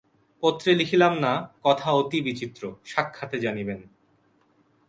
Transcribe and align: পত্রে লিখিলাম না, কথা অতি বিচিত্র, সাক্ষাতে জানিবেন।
পত্রে 0.43 0.71
লিখিলাম 0.75 1.13
না, 1.19 1.33
কথা 1.63 1.91
অতি 1.91 2.21
বিচিত্র, 2.21 2.75
সাক্ষাতে 2.85 3.37
জানিবেন। 3.39 3.79